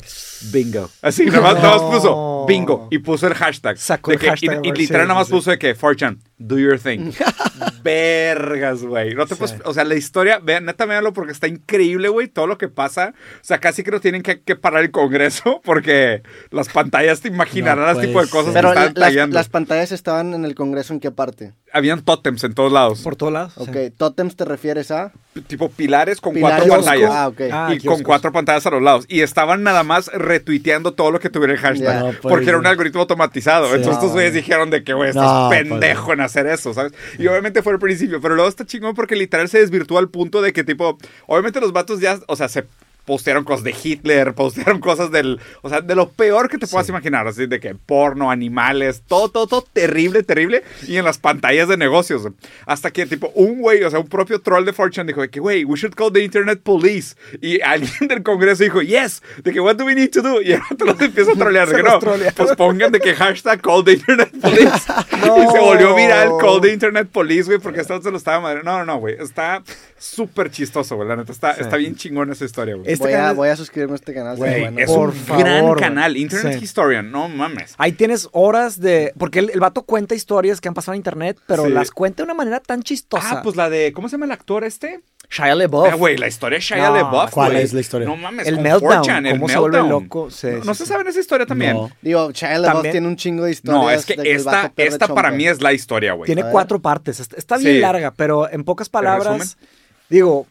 bingo. 0.51 0.89
Así, 1.01 1.25
nada 1.27 1.39
más, 1.42 1.56
nada 1.56 1.77
más 1.77 1.81
puso 1.95 2.45
bingo 2.45 2.89
y 2.92 2.98
puso 3.00 3.25
el 3.27 3.33
hashtag. 3.36 3.77
Sacó 3.77 4.12
De 4.12 4.15
el 4.15 4.21
que- 4.21 4.27
hashtag, 4.30 4.60
y, 4.63 4.68
y 4.69 4.71
literal 4.74 5.04
sí, 5.04 5.07
nada 5.07 5.19
más 5.19 5.27
sí, 5.27 5.31
sí. 5.31 5.38
puso 5.38 5.51
de 5.51 5.57
que 5.57 5.75
4chan, 5.75 6.19
do 6.38 6.60
your 6.60 6.77
thing. 6.77 7.12
Vergas, 7.83 8.83
güey. 8.83 9.15
No 9.15 9.25
te 9.25 9.36
puedes- 9.36 9.56
o 9.65 9.74
sea, 9.74 9.83
la 9.86 9.95
historia, 9.95 10.39
vean, 10.39 10.65
neta, 10.65 10.86
véanlo 10.86 11.13
porque 11.13 11.31
está 11.31 11.48
increíble, 11.48 12.10
güey, 12.10 12.27
todo 12.27 12.48
lo 12.48 12.57
que 12.57 12.68
pasa. 12.69 13.13
O 13.36 13.44
sea, 13.44 13.60
casi 13.60 13.83
que 13.83 13.92
no 13.92 14.00
tienen 14.00 14.21
que, 14.21 14.42
que 14.42 14.56
parar 14.56 14.83
el 14.83 14.92
Congreso 14.92 15.62
porque 15.65 16.21
las 16.51 16.69
pantallas 16.69 17.21
te 17.21 17.27
imaginarán 17.30 17.86
No 17.86 17.94
las 17.94 18.01
tipo 18.06 18.21
de 18.21 18.30
cosas. 18.30 18.54
Pero 18.54 18.69
que 18.69 18.75
la- 18.75 18.86
están 18.86 19.01
las, 19.01 19.10
tallando. 19.10 19.33
las 19.36 19.50
pantallas 19.50 19.92
estaban 19.92 20.33
en 20.33 20.45
el 20.45 20.56
Congreso, 20.56 20.94
¿en 20.94 21.00
qué 21.00 21.12
parte? 21.12 21.54
Habían 21.75 22.04
tótems 22.04 22.44
en 22.44 22.54
todos 22.54 22.72
lados. 22.72 23.02
Por 23.02 23.16
todos 23.16 23.34
lados. 23.34 23.54
Ok, 23.58 23.74
sí. 23.74 23.90
tótems 23.98 24.36
te 24.36 24.46
refieres 24.46 24.92
a... 24.92 25.12
Tipo 25.48 25.70
pilares 25.70 26.22
con 26.22 26.36
Pilares. 26.36 26.68
cuatro 26.68 26.75
pantallas. 26.86 27.12
Ah, 27.12 27.28
ok. 27.28 27.42
Ah, 27.52 27.74
y 27.74 27.84
con 27.84 28.04
cuatro 28.04 28.31
pantallas 28.31 28.66
a 28.68 28.70
los 28.70 28.81
lados. 28.84 29.06
Y 29.08 29.22
estaban 29.22 29.64
nada 29.64 29.84
más 29.84 30.08
retuiteando 30.14 30.94
todo 30.94 31.10
lo 31.10 31.20
que 31.20 31.31
tuviera 31.31 31.54
el 31.54 31.60
hashtag. 31.60 32.00
No 32.00 32.12
porque 32.22 32.50
era 32.50 32.58
un 32.58 32.64
ser. 32.64 32.70
algoritmo 32.72 33.02
automatizado. 33.02 33.66
Sí. 33.70 33.72
Entonces 33.78 33.94
estos 33.96 34.10
No. 34.10 34.14
güeyes 34.14 34.34
dijeron 34.36 34.70
de 34.70 34.84
que, 34.84 34.94
güey, 34.94 35.10
estás 35.10 35.24
No, 35.25 35.48
pues, 35.50 35.64
pendejo 35.64 36.14
en 36.14 36.22
hacer 36.22 36.46
eso, 36.46 36.74
¿sabes? 36.75 36.94
Y 37.18 37.25
obviamente 37.25 37.64
fue 37.64 37.74
al 37.74 37.80
principio. 37.80 38.22
Pero 38.22 38.36
luego 38.36 38.48
está 38.50 38.64
chingón 38.66 38.94
porque 38.94 39.16
literal 39.16 39.50
se 39.50 39.58
desvirtuó 39.58 39.98
al 39.98 40.10
punto 40.10 40.44
de 40.44 40.54
que, 40.54 40.64
tipo, 40.64 41.00
obviamente 41.25 41.60
los 41.60 41.74
vatos 41.74 42.00
ya, 42.00 42.20
o 42.28 42.36
sea, 42.36 42.48
se 42.50 42.66
postearon 43.06 43.44
cosas 43.44 43.64
de 43.64 43.76
Hitler, 43.82 44.34
postearon 44.34 44.80
cosas 44.80 45.12
del, 45.12 45.40
o 45.62 45.70
sea, 45.70 45.82
de 45.82 45.96
lo 45.96 46.10
peor 46.10 46.50
que 46.50 46.58
te 46.58 46.68
puedas 46.68 46.88
imaginar, 46.90 47.28
así 47.28 47.46
de 47.48 47.60
que 47.60 47.76
porno, 47.76 48.32
animales, 48.32 49.04
todo, 49.08 49.30
todo, 49.30 49.48
todo 49.48 49.66
terrible, 49.74 50.24
terrible, 50.24 50.64
y 50.88 50.98
en 50.98 51.06
las 51.06 51.18
pantallas 51.18 51.68
de 51.68 51.78
negocios. 51.78 52.24
Hasta 52.66 52.92
que, 52.92 53.06
tipo, 53.06 53.32
un 53.36 53.60
güey, 53.60 53.84
o 53.84 53.90
sea, 53.90 54.00
un 54.00 54.08
propio 54.08 54.40
troll 54.40 54.66
de 54.66 54.74
Fortune 54.74 55.06
dijo 55.06 55.22
de 55.22 55.30
que, 55.30 55.40
güey, 55.40 55.66
we 55.66 55.78
should 55.78 55.96
call 55.96 56.12
the 56.12 56.24
Internet 56.24 56.62
Police. 56.64 57.16
Y 57.42 57.62
alguien 57.62 57.92
del 58.08 58.24
Congreso 58.24 58.64
dijo, 58.64 58.82
yes, 58.82 59.22
de 59.44 59.52
que, 59.52 59.60
what 59.60 59.76
do 59.76 59.86
we 59.86 59.96
need 59.96 60.12
to 60.12 60.22
do? 60.22 60.42
Y 60.42 60.54
otro 60.54 60.88
los 60.88 61.02
empieza 61.02 61.32
a 61.32 61.36
trolear, 61.36 61.68
de 61.68 61.76
que 61.76 61.84
no, 61.84 62.00
pues 62.00 62.56
pongan 62.56 62.92
de 62.92 63.00
que 63.00 63.14
hashtag 63.14 63.62
call 63.62 63.84
the 63.84 63.94
Internet 63.94 64.32
Police. 64.42 64.94
No. 65.26 65.34
Y 65.44 65.48
se 65.52 65.60
volvió 65.60 65.96
viral 65.96 66.34
call 66.40 66.62
the 66.62 66.72
Internet 66.72 67.10
Police, 67.12 67.46
güey, 67.46 67.60
porque 67.60 67.82
esto 67.82 68.02
se 68.02 68.12
lo 68.12 68.18
estaba 68.18 68.40
madre. 68.40 68.62
No, 68.64 68.78
no, 68.80 68.86
no, 68.86 68.98
güey, 68.98 69.16
está 69.20 69.64
súper 69.98 70.52
chistoso, 70.52 70.96
güey, 70.96 71.08
la 71.08 71.16
neta, 71.16 71.32
está, 71.32 71.52
está 71.52 71.78
bien 71.78 71.96
chingón 71.96 72.32
esa 72.32 72.46
historia, 72.46 72.76
güey. 72.76 72.93
Este 72.94 73.06
voy, 73.06 73.13
a, 73.13 73.18
canal- 73.18 73.36
voy 73.36 73.50
a 73.50 73.56
suscribirme 73.56 73.94
a 73.94 73.95
este 73.95 74.13
canal. 74.13 74.38
Güey, 74.38 74.62
bueno. 74.62 74.80
es 74.80 74.92
Por 74.92 75.10
un 75.10 75.16
favor, 75.16 75.44
gran 75.44 75.74
canal. 75.75 76.18
Internet 76.18 76.57
Sí. 76.60 76.63
Historian, 76.66 77.12
no 77.12 77.28
mames. 77.30 77.74
Ahí 77.78 77.92
tienes 77.92 78.30
horas 78.31 78.80
de. 78.80 79.13
Porque 79.18 79.40
el, 79.40 79.50
el 79.51 79.60
vato 79.60 79.84
cuenta 79.84 80.16
historias 80.16 80.62
que 80.62 80.68
han 80.68 80.74
pasado 80.74 80.94
en 80.94 80.98
internet, 80.98 81.38
pero 81.48 81.66
Sí. 81.66 81.72
las 81.72 81.92
cuenta 81.92 82.18
de 82.18 82.24
una 82.25 82.34
manera 82.34 82.60
tan 82.60 82.81
chistosa. 82.84 83.40
Ah, 83.40 83.42
pues 83.44 83.56
la 83.56 83.69
de. 83.69 83.92
¿Cómo 83.94 84.07
se 84.10 84.13
llama 84.13 84.25
el 84.25 84.31
actor 84.31 84.63
este? 84.63 85.01
Shia 85.30 85.56
LaBeouf. 85.56 85.88
Ah, 85.92 85.95
güey, 85.95 86.18
la 86.18 86.28
historia 86.28 86.57
de 86.60 86.62
Shia 86.63 86.90
No. 86.90 87.25
¿cuál 87.31 87.56
es 87.56 87.74
la 87.74 87.80
historia? 87.80 88.07
No 88.07 88.16
mames, 88.18 88.45
El 88.45 88.60
meltdown, 88.60 89.04
4chan, 89.04 89.25
el 89.28 89.34
cómo 89.39 89.50
se 89.50 89.57
vuelve 89.57 89.78
meltdown. 89.81 90.04
loco. 90.04 90.30
Sí, 90.30 90.48
¿No, 90.63 90.74
sí, 90.74 90.80
se 90.80 90.86
sí. 90.86 90.92
saben 90.92 91.07
esa 91.07 91.19
historia 91.19 91.46
también? 91.48 91.75
No. 91.78 91.89
Digo, 92.01 92.30
Shia 92.31 92.62
También- 92.62 92.92
tiene 92.92 93.07
un 93.07 93.16
chingo 93.16 93.46
de 93.46 93.51
historias. 93.51 93.81
No, 93.84 93.89
es 93.89 94.06
que 94.06 94.16
esta, 94.31 94.72
esta 94.75 95.07
para 95.07 95.31
mí 95.31 95.48
es 95.48 95.62
la 95.62 95.74
historia, 95.74 96.13
güey. 96.13 96.28
Tiene 96.28 96.44
cuatro 96.51 96.80
partes. 96.80 97.19
Está, 97.19 97.57
bien 97.57 97.75
Sí. 97.75 97.80
larga, 97.80 98.12
pero 98.16 98.48
en 98.51 98.63
pocas 98.63 98.89
palabras, 98.89 99.57
digo, 100.10 100.46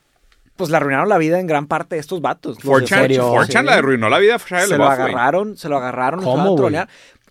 pues 0.56 0.70
le 0.70 0.76
arruinaron 0.76 1.08
la 1.08 1.18
vida 1.18 1.40
en 1.40 1.46
gran 1.46 1.66
parte 1.66 1.96
de 1.96 2.00
estos 2.00 2.20
vatos. 2.20 2.62
los 2.64 2.80
de 2.80 2.86
4chan, 2.86 3.00
serio? 3.00 3.32
4chan 3.34 3.60
Sí. 3.60 3.66
la 3.66 3.74
arruinó 3.74 4.08
la 4.08 4.18
vida 4.18 4.34
a 4.34 4.38
Shia 4.38 4.60
se 4.66 4.76
lo 4.76 4.84
LaBeouf, 4.84 5.00
agarraron, 5.00 5.56
se 5.56 5.68
lo 5.68 5.76
agarraron. 5.78 6.22
¿Cómo. 6.22 6.56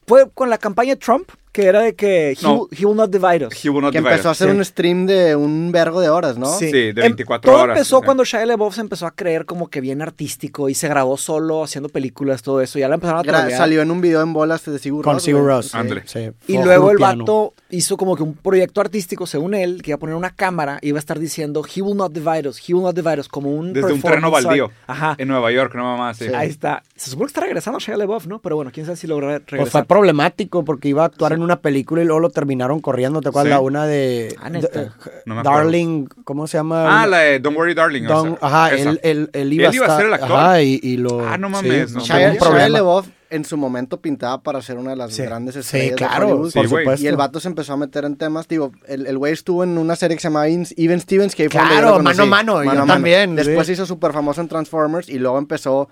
Fue 0.07 0.29
con 0.31 0.49
la 0.49 0.57
campaña 0.57 0.95
de 0.95 0.99
Trump, 0.99 1.29
que 1.51 1.65
era 1.65 1.81
de 1.81 1.95
que 1.95 2.31
he, 2.31 2.37
No. 2.43 2.53
will, 2.63 2.67
he 2.79 2.85
will 2.85 2.95
not 2.95 3.09
divide 3.11 3.45
us. 3.45 3.53
He 3.65 3.69
will 3.69 3.81
not 3.81 3.91
Que 3.91 3.99
divide 3.99 4.11
empezó 4.13 4.29
a 4.29 4.31
hacer 4.31 4.49
Sí. 4.49 4.55
un 4.55 4.63
stream 4.65 5.05
de 5.05 5.35
un 5.35 5.71
vergo 5.71 5.99
de 5.99 6.09
horas, 6.09 6.37
¿no? 6.37 6.47
Sí, 6.47 6.71
de 6.71 6.89
Em, 6.89 6.95
24 6.95 7.51
todo 7.51 7.61
horas, 7.63 7.77
empezó 7.77 7.99
sí. 7.99 8.05
cuando 8.05 8.23
Shia 8.23 8.45
LaBeouf 8.45 8.75
se 8.75 8.81
empezó 8.81 9.05
a 9.05 9.11
creer 9.11 9.45
como 9.45 9.67
que 9.69 9.81
bien 9.81 10.01
artístico 10.01 10.69
y 10.69 10.73
se 10.75 10.87
grabó 10.87 11.17
solo 11.17 11.63
haciendo 11.63 11.89
películas, 11.89 12.41
todo 12.41 12.61
eso. 12.61 12.79
Ya 12.79 12.87
la 12.87 12.95
empezaron 12.95 13.19
a 13.19 13.23
trolear. 13.23 13.51
salió 13.51 13.81
en 13.81 13.91
un 13.91 13.99
video 14.01 14.21
en 14.21 14.31
bolas 14.33 14.63
de 14.65 14.79
Sigur 14.79 15.03
Con 15.03 15.19
Sigur. 15.19 15.61
Sí. 15.63 15.77
Sí. 16.05 16.29
Y 16.47 16.57
luego 16.57 16.91
el 16.91 16.97
piano. 16.97 17.23
vato 17.25 17.53
hizo 17.69 17.97
como 17.97 18.15
que 18.15 18.23
un 18.23 18.33
proyecto 18.35 18.79
artístico, 18.81 19.25
según 19.27 19.53
él, 19.53 19.81
que 19.81 19.91
iba 19.91 19.95
a 19.95 19.99
poner 19.99 20.15
una 20.15 20.29
cámara 20.35 20.79
y 20.81 20.89
iba 20.89 20.97
a 20.97 20.99
estar 20.99 21.19
diciendo, 21.19 21.63
he 21.75 21.81
will 21.81 21.97
not 21.97 22.11
divide 22.13 22.47
us, 22.47 22.57
he 22.67 22.73
will 22.73 22.83
not 22.83 22.95
divide 22.95 23.19
us, 23.19 23.27
como 23.27 23.51
un 23.51 23.73
Desde 23.73 23.91
un 23.91 24.01
terreno 24.01 24.31
baldío. 24.31 24.71
Ajá. 24.87 25.15
En 25.17 25.27
Nueva 25.27 25.51
York, 25.51 25.73
no 25.75 25.83
mamá, 25.83 26.13
sí. 26.13 26.27
Sí. 26.27 26.33
Ahí 26.33 26.49
está. 26.49 26.83
Se 26.95 27.09
supone 27.09 27.25
que 27.27 27.31
está 27.31 27.41
regresando 27.41 27.79
Shia 27.79 27.97
LaBeouf, 27.97 28.27
¿no? 28.27 28.39
Pero 28.39 28.55
bueno, 28.55 28.71
quién 28.73 28.85
sabe 28.85 28.95
si 28.95 29.07
logró 29.07 29.27
re- 29.27 29.39
regresar. 29.39 29.59
Pues 29.59 29.71
fue 29.71 29.83
problemático 29.83 30.63
porque 30.63 30.87
iba 30.89 31.03
a 31.03 31.05
actuar 31.07 31.33
en 31.33 31.40
una 31.43 31.59
película 31.61 32.01
y 32.01 32.05
luego 32.05 32.19
lo 32.19 32.29
terminaron 32.29 32.79
corriendo. 32.79 33.21
¿Te 33.21 33.29
acuerdas? 33.29 33.47
Sí. 33.49 33.49
La 33.51 33.59
una 33.59 33.85
de 33.85 34.35
Ah, 34.41 34.49
de- 34.49 34.59
eh, 34.59 34.89
No. 35.25 35.43
Darling, 35.43 36.05
¿cómo 36.23 36.47
se 36.47 36.57
llama? 36.57 37.01
Ah, 37.01 37.07
la 37.07 37.17
de 37.19 37.39
Don't 37.39 37.57
Worry 37.57 37.73
Darling. 37.73 38.03
Don- 38.03 38.33
o 38.33 38.37
sea, 38.37 38.47
ajá, 38.65 38.75
él, 38.75 38.99
él, 39.03 39.29
él 39.33 39.53
iba, 39.53 39.69
Él 39.69 39.75
iba 39.75 39.85
a 39.85 39.87
estar- 39.87 39.97
ser 39.97 40.07
el 40.07 40.13
actor. 40.13 40.31
Ajá, 40.31 40.61
y, 40.61 40.79
y 40.81 40.97
lo. 40.97 41.27
Ah, 41.27 41.37
no 41.37 41.49
mames, 41.49 41.91
no 41.93 42.01
Shia, 42.01 42.31
Shia 42.33 42.39
problema. 42.39 42.69
LaBeouf 42.69 43.07
en 43.29 43.45
su 43.45 43.55
momento 43.55 44.01
pintaba 44.01 44.41
para 44.43 44.61
ser 44.61 44.77
una 44.77 44.89
de 44.89 44.97
las 44.97 45.13
Sí. 45.13 45.21
grandes 45.23 45.53
Sí, 45.55 45.59
estrellas 45.61 45.89
de 45.91 45.95
claro, 45.95 46.27
Hollywood. 46.27 46.51
Sí, 46.51 46.59
por 46.59 46.67
supuesto. 46.67 47.05
Y 47.05 47.07
el 47.07 47.15
vato 47.15 47.39
se 47.39 47.47
empezó 47.47 47.71
a 47.73 47.77
meter 47.77 48.03
en 48.03 48.17
temas, 48.17 48.45
digo, 48.47 48.73
el 48.87 49.07
el 49.07 49.17
güey 49.17 49.31
estuvo 49.31 49.63
en 49.63 49.77
una 49.77 49.95
serie 49.95 50.17
que 50.17 50.21
se 50.21 50.27
llama 50.27 50.49
In- 50.49 50.67
Even 50.75 50.99
Stevens, 50.99 51.33
que 51.33 51.49
fue 51.49 51.61
Claro, 51.61 51.99
mano 52.01 52.23
a 52.23 52.25
mano, 52.25 52.63
yo 52.63 52.85
también, 52.85 53.35
Después 53.37 53.59
sí. 53.59 53.65
se 53.67 53.73
hizo 53.73 53.85
súper 53.85 54.11
famoso 54.11 54.41
en 54.41 54.49
Transformers 54.49 55.07
y 55.07 55.17
luego 55.17 55.37
empezó 55.37 55.87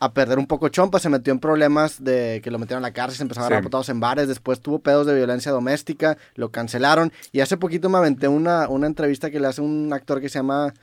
a 0.00 0.12
perder 0.12 0.38
un 0.38 0.46
poco 0.46 0.68
chompa, 0.68 0.98
se 0.98 1.08
metió 1.08 1.32
en 1.32 1.38
problemas 1.38 2.02
de 2.02 2.40
que 2.42 2.50
lo 2.50 2.58
metieron 2.58 2.84
a 2.84 2.88
la 2.88 2.92
cárcel, 2.92 3.16
se 3.16 3.22
empezó 3.22 3.40
a 3.40 3.46
agarrar 3.46 3.70
en 3.88 4.00
bares, 4.00 4.28
después 4.28 4.60
tuvo 4.60 4.78
pedos 4.78 5.06
de 5.06 5.14
violencia 5.14 5.52
doméstica, 5.52 6.18
lo 6.34 6.50
cancelaron 6.50 7.12
y 7.32 7.40
hace 7.40 7.56
poquito 7.56 7.88
me 7.88 7.98
aventé 7.98 8.28
una, 8.28 8.68
una 8.68 8.86
entrevista 8.86 9.30
que 9.30 9.40
le 9.40 9.46
hace 9.46 9.60
un 9.60 9.92
actor 9.92 10.20
que 10.20 10.28
se 10.28 10.38
llama 10.38 10.74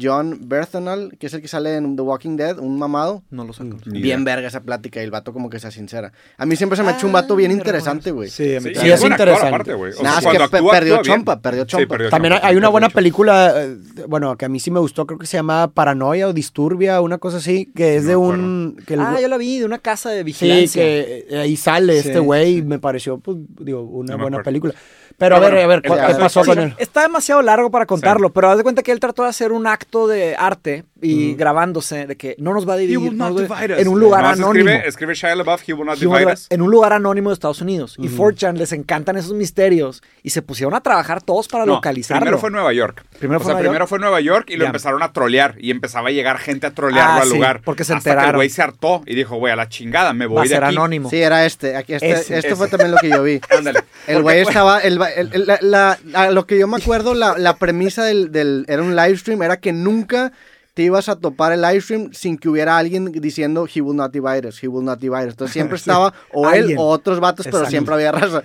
John 0.00 0.38
Berthenal, 0.42 1.16
que 1.18 1.26
es 1.26 1.34
el 1.34 1.40
que 1.42 1.48
sale 1.48 1.76
en 1.76 1.96
The 1.96 2.02
Walking 2.02 2.36
Dead, 2.36 2.58
un 2.58 2.78
mamado. 2.78 3.22
No 3.30 3.44
lo 3.44 3.52
saco. 3.52 3.76
Bien 3.86 4.20
idea. 4.22 4.34
verga 4.34 4.48
esa 4.48 4.60
plática 4.62 5.00
y 5.00 5.04
el 5.04 5.10
vato 5.10 5.32
como 5.32 5.48
que 5.50 5.58
se 5.58 5.70
sincera. 5.70 6.12
A 6.36 6.46
mí 6.46 6.56
siempre 6.56 6.76
se 6.76 6.82
me 6.82 6.90
ha 6.90 6.92
hecho 6.92 7.06
un 7.06 7.12
vato 7.12 7.34
bien 7.36 7.50
Ah, 7.50 7.54
interesante, 7.54 8.10
güey. 8.10 8.28
Sí, 8.30 8.56
a 8.56 8.60
mí 8.60 8.70
Sí, 8.74 8.80
Sí, 8.80 8.90
es 8.90 9.02
interesante. 9.04 9.48
aparte, 9.48 9.74
güey. 9.74 9.92
O 9.98 10.02
Nada, 10.02 10.20
sea, 10.20 10.32
es 10.32 10.38
que 10.38 10.44
actúa, 10.44 10.70
perdió 10.72 11.02
chompa, 11.02 11.40
perdió 11.40 11.62
Sí, 11.64 11.68
chompa. 11.68 11.88
perdió 11.88 12.10
También 12.10 12.32
hay, 12.34 12.38
chompa. 12.38 12.48
hay 12.48 12.56
una 12.56 12.68
buena 12.68 12.88
película, 12.88 13.54
eh, 13.56 13.76
bueno, 14.08 14.36
que 14.36 14.44
a 14.44 14.48
mí 14.48 14.60
sí 14.60 14.70
me 14.70 14.80
gustó, 14.80 15.06
creo 15.06 15.18
que 15.18 15.26
se 15.26 15.36
llama 15.36 15.68
Paranoia 15.72 16.28
o 16.28 16.32
Disturbia, 16.32 17.00
una 17.00 17.18
cosa 17.18 17.38
así, 17.38 17.72
que 17.74 17.96
es 17.96 18.02
No 18.04 18.08
de 18.10 18.16
un... 18.16 18.82
Que 18.86 18.94
el 18.94 19.00
Ah, 19.00 19.18
yo 19.20 19.28
la 19.28 19.36
vi 19.38 19.58
de 19.58 19.64
una 19.64 19.78
casa 19.78 20.10
de 20.10 20.18
sí, 20.18 20.24
vigilancia. 20.24 20.82
que 20.82 21.26
eh, 21.30 21.38
ahí 21.38 21.56
sale 21.56 22.00
Sí, 22.02 22.08
este 22.08 22.18
güey 22.20 22.52
y 22.54 22.56
sí. 22.56 22.62
me 22.62 22.78
pareció, 22.78 23.18
pues, 23.18 23.36
digo, 23.60 23.82
una 23.82 24.16
No 24.16 24.22
buena 24.22 24.42
película. 24.42 24.74
Pero, 25.18 25.36
Pero 25.36 25.36
a 25.36 25.40
ver, 25.40 25.66
bueno, 25.66 25.94
a 25.94 26.06
ver, 26.06 26.14
¿qué, 26.14 26.20
pasó 26.20 26.44
con 26.44 26.58
él? 26.58 26.74
Está 26.76 27.02
demasiado 27.02 27.40
largo 27.40 27.70
para 27.70 27.86
contarlo, 27.86 28.32
pero 28.32 28.50
haz 28.50 28.58
de 28.58 28.62
cuenta 28.62 28.82
que 28.82 28.92
él 28.92 29.00
trató 29.00 29.22
de 29.22 29.30
hacer 29.30 29.50
un 29.52 29.66
acto 29.66 30.06
de 30.06 30.36
arte 30.36 30.84
y 31.02 31.34
grabándose 31.34 32.06
de 32.06 32.16
que 32.16 32.36
no 32.38 32.54
nos 32.54 32.66
va 32.68 32.72
a 32.72 32.76
He 32.76 32.80
dividir. 32.80 32.98
will 32.98 33.16
no 33.18 33.28
not 33.30 33.38
nos 33.40 33.50
va 33.50 33.58
a- 33.58 33.60
divide 33.62 33.74
us. 33.74 33.80
en 33.82 33.88
un 33.88 34.00
lugar 34.00 34.24
anónimo. 34.24 34.68
Escribe, 34.70 34.88
escribe 34.88 35.14
Shia 35.14 35.36
LaBeouf, 35.36 35.68
he 35.68 35.72
will 35.74 35.84
not 35.86 35.98
divide 35.98 36.32
us. 36.32 36.46
en 36.50 36.62
un 36.62 36.70
lugar 36.70 36.92
anónimo 36.94 37.30
de 37.30 37.34
Estados 37.34 37.60
Unidos. 37.60 37.96
Y 37.98 38.08
4chan 38.08 38.56
les 38.56 38.72
encantan 38.72 39.16
esos 39.16 39.32
misterios. 39.34 40.02
Y 40.22 40.30
se 40.30 40.42
pusieron 40.42 40.74
a 40.74 40.80
trabajar 40.80 41.22
todos 41.22 41.48
para 41.48 41.66
No, 41.66 41.74
localizarlo. 41.74 42.20
Primero 42.20 42.38
fue 42.38 42.48
en 42.48 42.52
Nueva 42.54 42.72
York. 42.72 43.04
Primero 43.18 43.38
o 43.38 43.42
fue 43.42 43.50
sea, 43.50 43.54
Nueva 43.54 43.60
primero 43.60 43.82
York. 43.82 43.88
fue 43.88 43.96
en 43.98 44.02
Nueva 44.02 44.20
York 44.20 44.50
y 44.50 44.56
lo 44.56 44.64
empezaron 44.64 45.02
a 45.02 45.12
trolear. 45.12 45.54
Y 45.58 45.70
empezaba 45.70 46.08
a 46.08 46.12
llegar 46.12 46.38
gente 46.38 46.66
a 46.66 46.70
trolearlo 46.70 47.12
Ah, 47.12 47.22
al 47.22 47.28
sí, 47.28 47.34
lugar. 47.34 47.60
porque 47.64 47.84
se 47.84 47.92
hasta 47.92 48.02
que 48.04 48.10
el 48.10 48.16
enteraron. 48.18 48.38
güey 48.38 48.50
se 48.50 48.62
hartó 48.62 49.02
y 49.06 49.14
dijo, 49.14 49.36
güey, 49.36 49.52
a 49.52 49.56
la 49.56 49.68
chingada, 49.68 50.12
me 50.14 50.26
Va 50.26 50.32
voy 50.32 50.40
a 50.40 50.42
de 50.44 50.48
ser 50.48 50.64
aquí. 50.64 50.74
anónimo. 50.76 51.10
Sí, 51.10 51.16
era 51.20 51.44
este. 51.44 51.76
Aquí, 51.76 51.92
este 51.94 52.10
Ese, 52.10 52.38
esto 52.38 52.48
ese. 52.48 52.56
fue 52.56 52.68
también 52.68 52.90
lo 52.92 52.96
que 52.98 53.10
yo 53.10 53.22
vi. 53.22 53.40
Ándale. 53.56 53.80
El 54.06 54.22
güey 54.22 54.40
estaba, 54.40 54.80
el, 54.80 54.98
el- 55.16 55.30
el- 55.34 55.46
la, 55.46 55.58
la- 55.60 55.98
a 56.14 56.30
lo 56.30 56.46
que 56.46 56.58
yo 56.58 56.66
me 56.66 56.78
acuerdo, 56.78 57.14
la, 57.14 57.36
la 57.38 57.56
premisa 57.56 58.04
del, 58.04 58.32
del, 58.32 58.64
era 58.68 58.82
un 58.82 58.96
live 58.96 59.16
stream, 59.18 59.42
era 59.42 59.58
que 59.58 59.72
nunca 59.72 60.32
te 60.76 60.82
ibas 60.82 61.08
a 61.08 61.16
topar 61.16 61.52
el 61.52 61.62
live 61.62 61.80
stream 61.80 62.10
sin 62.12 62.36
que 62.36 62.50
hubiera 62.50 62.76
alguien 62.76 63.10
diciendo 63.10 63.66
he 63.66 63.80
will 63.80 63.96
not 63.96 64.12
divide 64.12 64.46
us, 64.46 64.62
he 64.62 64.68
will 64.68 64.84
not 64.84 65.00
divide 65.00 65.24
us. 65.24 65.30
Entonces 65.30 65.54
siempre 65.54 65.76
estaba 65.78 66.12
o 66.34 66.50
él 66.50 66.74
o 66.76 66.88
otros 66.88 67.18
vatos, 67.18 67.48
pero 67.50 67.64
siempre 67.64 67.94
había 67.94 68.12
raza. 68.12 68.42